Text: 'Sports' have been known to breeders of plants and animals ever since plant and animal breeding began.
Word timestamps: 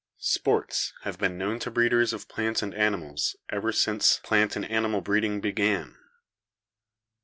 'Sports' 0.17 0.93
have 1.03 1.19
been 1.19 1.37
known 1.37 1.59
to 1.59 1.69
breeders 1.69 2.11
of 2.11 2.27
plants 2.27 2.63
and 2.63 2.73
animals 2.73 3.35
ever 3.49 3.71
since 3.71 4.17
plant 4.23 4.55
and 4.55 4.65
animal 4.65 4.99
breeding 4.99 5.39
began. 5.39 5.95